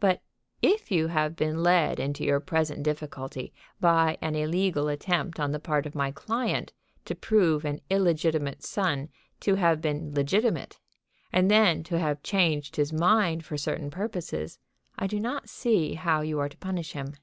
"But 0.00 0.22
if 0.60 0.90
you 0.90 1.06
have 1.06 1.36
been 1.36 1.62
led 1.62 2.00
into 2.00 2.24
your 2.24 2.40
present 2.40 2.82
difficulty 2.82 3.54
by 3.80 4.18
an 4.20 4.34
illegal 4.34 4.88
attempt 4.88 5.38
on 5.38 5.52
the 5.52 5.60
part 5.60 5.86
of 5.86 5.94
my 5.94 6.10
client 6.10 6.72
to 7.04 7.14
prove 7.14 7.64
an 7.64 7.78
illegitimate 7.88 8.64
son 8.64 9.08
to 9.38 9.54
have 9.54 9.80
been 9.80 10.12
legitimate, 10.12 10.80
and 11.32 11.48
then 11.48 11.84
to 11.84 11.96
have 11.96 12.24
changed 12.24 12.74
his 12.74 12.92
mind 12.92 13.44
for 13.44 13.56
certain 13.56 13.88
purposes, 13.88 14.58
I 14.98 15.06
do 15.06 15.20
not 15.20 15.48
see 15.48 15.94
how 15.94 16.22
you 16.22 16.40
are 16.40 16.48
to 16.48 16.58
punish 16.58 16.90
him. 16.94 17.14